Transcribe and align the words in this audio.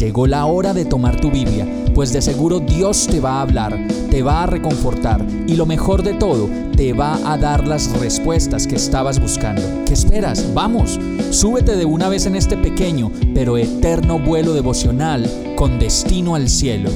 Llegó 0.00 0.26
la 0.26 0.46
hora 0.46 0.72
de 0.72 0.86
tomar 0.86 1.20
tu 1.20 1.30
Biblia, 1.30 1.66
pues 1.94 2.10
de 2.10 2.22
seguro 2.22 2.58
Dios 2.58 3.06
te 3.06 3.20
va 3.20 3.32
a 3.32 3.42
hablar, 3.42 3.86
te 4.10 4.22
va 4.22 4.44
a 4.44 4.46
reconfortar 4.46 5.22
y 5.46 5.56
lo 5.56 5.66
mejor 5.66 6.02
de 6.02 6.14
todo, 6.14 6.48
te 6.74 6.94
va 6.94 7.18
a 7.30 7.36
dar 7.36 7.68
las 7.68 7.92
respuestas 8.00 8.66
que 8.66 8.76
estabas 8.76 9.20
buscando. 9.20 9.60
¿Qué 9.84 9.92
esperas? 9.92 10.54
Vamos, 10.54 10.98
súbete 11.28 11.76
de 11.76 11.84
una 11.84 12.08
vez 12.08 12.24
en 12.24 12.34
este 12.34 12.56
pequeño 12.56 13.12
pero 13.34 13.58
eterno 13.58 14.18
vuelo 14.18 14.54
devocional 14.54 15.30
con 15.54 15.78
destino 15.78 16.34
al 16.34 16.48
cielo. 16.48 16.88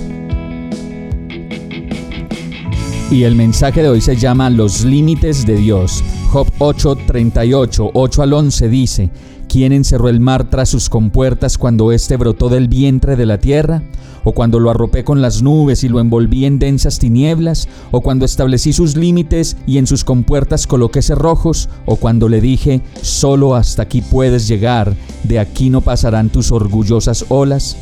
Y 3.10 3.24
el 3.24 3.36
mensaje 3.36 3.82
de 3.82 3.90
hoy 3.90 4.00
se 4.00 4.16
llama 4.16 4.48
Los 4.48 4.82
límites 4.82 5.44
de 5.44 5.56
Dios. 5.56 6.02
Job 6.32 6.46
8:38, 6.58 7.90
8 7.92 8.22
al 8.22 8.32
11 8.32 8.68
dice, 8.70 9.10
¿Quién 9.54 9.72
encerró 9.72 10.08
el 10.08 10.18
mar 10.18 10.50
tras 10.50 10.68
sus 10.68 10.88
compuertas 10.88 11.58
cuando 11.58 11.92
éste 11.92 12.16
brotó 12.16 12.48
del 12.48 12.66
vientre 12.66 13.14
de 13.14 13.24
la 13.24 13.38
tierra? 13.38 13.84
¿O 14.24 14.32
cuando 14.32 14.58
lo 14.58 14.68
arropé 14.68 15.04
con 15.04 15.22
las 15.22 15.42
nubes 15.42 15.84
y 15.84 15.88
lo 15.88 16.00
envolví 16.00 16.44
en 16.44 16.58
densas 16.58 16.98
tinieblas? 16.98 17.68
¿O 17.92 18.00
cuando 18.00 18.24
establecí 18.24 18.72
sus 18.72 18.96
límites 18.96 19.56
y 19.64 19.78
en 19.78 19.86
sus 19.86 20.02
compuertas 20.02 20.66
coloqué 20.66 21.02
cerrojos? 21.02 21.68
¿O 21.86 21.94
cuando 21.94 22.28
le 22.28 22.40
dije, 22.40 22.80
solo 23.00 23.54
hasta 23.54 23.82
aquí 23.82 24.02
puedes 24.02 24.48
llegar, 24.48 24.96
de 25.22 25.38
aquí 25.38 25.70
no 25.70 25.82
pasarán 25.82 26.30
tus 26.30 26.50
orgullosas 26.50 27.24
olas? 27.28 27.76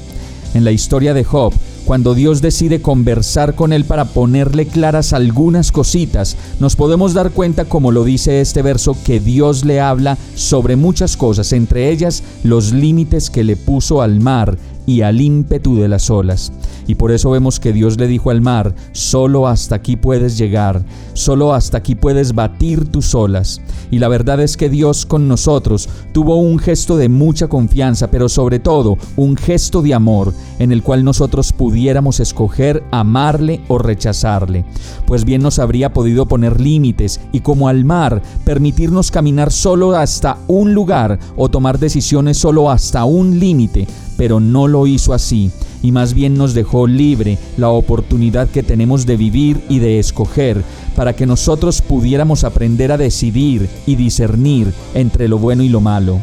En 0.52 0.64
la 0.64 0.72
historia 0.72 1.14
de 1.14 1.24
Job, 1.24 1.54
cuando 1.84 2.14
Dios 2.14 2.42
decide 2.42 2.80
conversar 2.80 3.54
con 3.54 3.72
él 3.72 3.84
para 3.84 4.04
ponerle 4.06 4.66
claras 4.66 5.12
algunas 5.12 5.72
cositas, 5.72 6.36
nos 6.60 6.76
podemos 6.76 7.14
dar 7.14 7.30
cuenta, 7.30 7.64
como 7.64 7.90
lo 7.90 8.04
dice 8.04 8.40
este 8.40 8.62
verso, 8.62 8.96
que 9.04 9.20
Dios 9.20 9.64
le 9.64 9.80
habla 9.80 10.18
sobre 10.34 10.76
muchas 10.76 11.16
cosas, 11.16 11.52
entre 11.52 11.90
ellas 11.90 12.22
los 12.44 12.72
límites 12.72 13.30
que 13.30 13.44
le 13.44 13.56
puso 13.56 14.02
al 14.02 14.20
mar 14.20 14.56
y 14.86 15.02
al 15.02 15.20
ímpetu 15.20 15.76
de 15.76 15.88
las 15.88 16.10
olas. 16.10 16.52
Y 16.86 16.96
por 16.96 17.12
eso 17.12 17.30
vemos 17.30 17.60
que 17.60 17.72
Dios 17.72 17.98
le 17.98 18.06
dijo 18.06 18.30
al 18.30 18.40
mar, 18.40 18.74
solo 18.92 19.46
hasta 19.46 19.76
aquí 19.76 19.96
puedes 19.96 20.36
llegar, 20.36 20.84
solo 21.14 21.54
hasta 21.54 21.78
aquí 21.78 21.94
puedes 21.94 22.34
batir 22.34 22.88
tus 22.88 23.14
olas. 23.14 23.60
Y 23.90 23.98
la 23.98 24.08
verdad 24.08 24.40
es 24.40 24.56
que 24.56 24.68
Dios 24.68 25.06
con 25.06 25.28
nosotros 25.28 25.88
tuvo 26.12 26.36
un 26.36 26.58
gesto 26.58 26.96
de 26.96 27.08
mucha 27.08 27.48
confianza, 27.48 28.10
pero 28.10 28.28
sobre 28.28 28.58
todo 28.58 28.96
un 29.16 29.36
gesto 29.36 29.82
de 29.82 29.94
amor 29.94 30.32
en 30.58 30.72
el 30.72 30.82
cual 30.82 31.04
nosotros 31.04 31.52
pudiéramos 31.52 32.20
escoger 32.20 32.82
amarle 32.90 33.60
o 33.68 33.78
rechazarle. 33.78 34.64
Pues 35.06 35.24
bien 35.24 35.42
nos 35.42 35.58
habría 35.58 35.92
podido 35.92 36.26
poner 36.26 36.60
límites 36.60 37.20
y 37.32 37.40
como 37.40 37.68
al 37.68 37.84
mar 37.84 38.22
permitirnos 38.44 39.10
caminar 39.10 39.52
solo 39.52 39.96
hasta 39.96 40.38
un 40.48 40.74
lugar 40.74 41.18
o 41.36 41.48
tomar 41.48 41.78
decisiones 41.78 42.38
solo 42.38 42.70
hasta 42.70 43.04
un 43.04 43.38
límite, 43.38 43.86
pero 44.22 44.38
no 44.38 44.68
lo 44.68 44.86
hizo 44.86 45.14
así 45.14 45.50
y 45.82 45.90
más 45.90 46.14
bien 46.14 46.34
nos 46.34 46.54
dejó 46.54 46.86
libre 46.86 47.38
la 47.56 47.70
oportunidad 47.70 48.48
que 48.48 48.62
tenemos 48.62 49.04
de 49.04 49.16
vivir 49.16 49.60
y 49.68 49.80
de 49.80 49.98
escoger 49.98 50.62
para 50.94 51.16
que 51.16 51.26
nosotros 51.26 51.82
pudiéramos 51.82 52.44
aprender 52.44 52.92
a 52.92 52.96
decidir 52.96 53.68
y 53.84 53.96
discernir 53.96 54.72
entre 54.94 55.26
lo 55.26 55.38
bueno 55.38 55.64
y 55.64 55.68
lo 55.68 55.80
malo. 55.80 56.20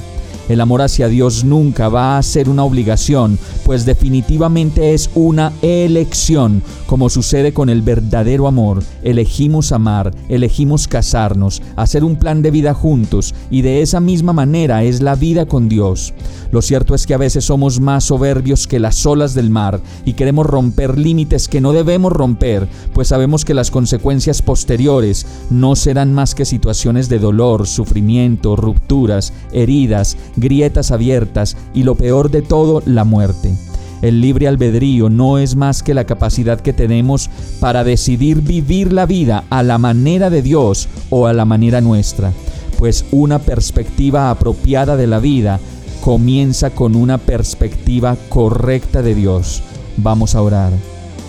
El 0.50 0.62
amor 0.62 0.82
hacia 0.82 1.08
Dios 1.08 1.44
nunca 1.44 1.90
va 1.90 2.18
a 2.18 2.24
ser 2.24 2.50
una 2.50 2.64
obligación, 2.64 3.38
pues 3.64 3.86
definitivamente 3.86 4.96
es 4.96 5.12
una 5.14 5.54
elección, 5.62 6.64
como 6.88 7.10
sucede 7.10 7.54
con 7.54 7.70
el 7.70 7.84
verdadero 7.84 8.48
amor. 8.48 8.84
Elegimos 9.04 9.72
amar, 9.72 10.12
elegimos 10.28 10.88
casarnos, 10.88 11.62
hacer 11.76 12.04
un 12.04 12.16
plan 12.16 12.42
de 12.42 12.50
vida 12.50 12.74
juntos, 12.74 13.36
y 13.52 13.62
de 13.62 13.84
esa 13.84 14.00
misma 14.00 14.34
manera 14.34 14.84
es 14.84 15.02
la 15.02 15.14
vida 15.14 15.46
con 15.46 15.70
Dios. 15.70 16.16
Lo 16.52 16.64
cierto 16.64 16.96
es 16.96 17.06
que 17.06 17.14
a 17.14 17.18
veces 17.18 17.46
somos 17.46 17.80
más 17.80 18.06
soberbios 18.06 18.66
que 18.66 18.80
las 18.80 19.06
olas 19.06 19.36
del 19.36 19.52
mar 19.52 19.80
y 20.04 20.14
queremos 20.14 20.48
romper 20.48 20.98
límites 20.98 21.48
que 21.48 21.62
no 21.62 21.74
debemos 21.74 22.12
romper, 22.12 22.68
pues 22.94 23.10
sabemos 23.10 23.46
que 23.46 23.54
las 23.54 23.70
consecuencias 23.70 24.42
posteriores 24.42 25.28
no 25.52 25.76
serán 25.76 26.12
más 26.12 26.34
que 26.34 26.46
situaciones 26.46 27.08
de 27.08 27.20
dolor, 27.20 27.68
sufrimiento, 27.68 28.56
rupturas, 28.56 29.32
heridas, 29.52 30.18
grietas 30.40 30.92
abiertas 30.92 31.58
y 31.74 31.84
lo 31.84 31.96
peor 31.96 32.32
de 32.32 32.42
todo, 32.42 32.82
la 32.86 33.04
muerte. 33.04 33.54
El 34.02 34.22
libre 34.22 34.48
albedrío 34.48 35.10
no 35.10 35.38
es 35.38 35.56
más 35.56 35.84
que 35.84 35.94
la 35.94 36.06
capacidad 36.06 36.62
que 36.62 36.72
tenemos 36.72 37.30
para 37.60 37.84
decidir 37.84 38.42
vivir 38.42 38.94
la 38.94 39.06
vida 39.06 39.44
a 39.50 39.62
la 39.62 39.78
manera 39.78 40.30
de 40.30 40.42
Dios 40.42 40.88
o 41.10 41.28
a 41.28 41.34
la 41.34 41.44
manera 41.44 41.82
nuestra, 41.82 42.32
pues 42.78 43.06
una 43.12 43.40
perspectiva 43.40 44.30
apropiada 44.30 44.96
de 44.96 45.08
la 45.08 45.20
vida 45.20 45.60
comienza 46.02 46.70
con 46.70 46.96
una 46.96 47.18
perspectiva 47.18 48.16
correcta 48.30 49.02
de 49.02 49.16
Dios. 49.16 49.62
Vamos 49.98 50.34
a 50.36 50.42
orar. 50.42 50.72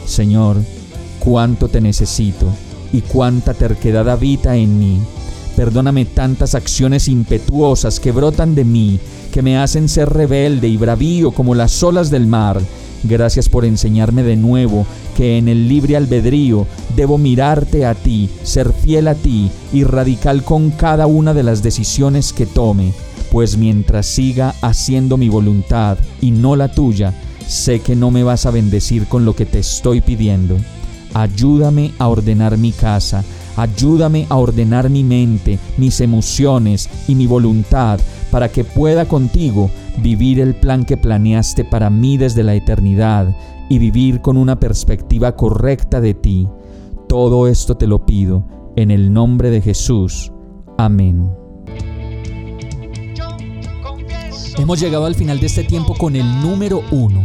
Señor, 0.06 0.56
cuánto 1.18 1.68
te 1.68 1.80
necesito 1.80 2.46
y 2.92 3.00
cuánta 3.00 3.54
terquedad 3.54 4.08
habita 4.08 4.56
en 4.56 4.78
mí. 4.78 5.00
Perdóname 5.60 6.06
tantas 6.06 6.54
acciones 6.54 7.06
impetuosas 7.06 8.00
que 8.00 8.12
brotan 8.12 8.54
de 8.54 8.64
mí, 8.64 8.98
que 9.30 9.42
me 9.42 9.58
hacen 9.58 9.90
ser 9.90 10.08
rebelde 10.08 10.68
y 10.68 10.78
bravío 10.78 11.32
como 11.32 11.54
las 11.54 11.82
olas 11.82 12.08
del 12.10 12.26
mar. 12.26 12.58
Gracias 13.02 13.50
por 13.50 13.66
enseñarme 13.66 14.22
de 14.22 14.36
nuevo 14.36 14.86
que 15.18 15.36
en 15.36 15.48
el 15.48 15.68
libre 15.68 15.98
albedrío 15.98 16.66
debo 16.96 17.18
mirarte 17.18 17.84
a 17.84 17.94
ti, 17.94 18.30
ser 18.42 18.72
fiel 18.72 19.06
a 19.06 19.14
ti 19.14 19.50
y 19.70 19.84
radical 19.84 20.44
con 20.44 20.70
cada 20.70 21.06
una 21.06 21.34
de 21.34 21.42
las 21.42 21.62
decisiones 21.62 22.32
que 22.32 22.46
tome 22.46 22.94
pues 23.30 23.58
mientras 23.58 24.06
siga 24.06 24.54
haciendo 24.62 25.18
mi 25.18 25.28
voluntad 25.28 25.98
y 26.22 26.30
no 26.30 26.56
la 26.56 26.72
tuya, 26.72 27.12
sé 27.46 27.80
que 27.80 27.94
no 27.94 28.10
me 28.10 28.22
vas 28.22 28.46
a 28.46 28.50
bendecir 28.50 29.04
con 29.08 29.26
lo 29.26 29.36
que 29.36 29.44
te 29.44 29.58
estoy 29.58 30.00
pidiendo. 30.00 30.56
Ayúdame 31.12 31.92
a 31.98 32.08
ordenar 32.08 32.56
mi 32.56 32.72
casa, 32.72 33.24
ayúdame 33.56 34.26
a 34.28 34.36
ordenar 34.36 34.90
mi 34.90 35.04
mente, 35.04 35.58
mis 35.76 36.00
emociones 36.00 36.88
y 37.08 37.14
mi 37.14 37.26
voluntad 37.26 38.00
para 38.30 38.48
que 38.48 38.64
pueda 38.64 39.06
contigo 39.06 39.70
vivir 40.02 40.40
el 40.40 40.54
plan 40.54 40.84
que 40.84 40.96
planeaste 40.96 41.64
para 41.64 41.90
mí 41.90 42.16
desde 42.16 42.42
la 42.42 42.54
eternidad 42.54 43.34
y 43.68 43.78
vivir 43.78 44.20
con 44.20 44.36
una 44.36 44.58
perspectiva 44.58 45.36
correcta 45.36 46.00
de 46.00 46.14
ti. 46.14 46.48
Todo 47.08 47.48
esto 47.48 47.76
te 47.76 47.86
lo 47.86 48.06
pido 48.06 48.44
en 48.76 48.90
el 48.90 49.12
nombre 49.12 49.50
de 49.50 49.60
Jesús. 49.60 50.32
Amén. 50.78 51.30
Hemos 54.58 54.80
llegado 54.80 55.06
al 55.06 55.14
final 55.14 55.40
de 55.40 55.46
este 55.46 55.64
tiempo 55.64 55.94
con 55.94 56.16
el 56.16 56.26
número 56.42 56.82
uno. 56.90 57.24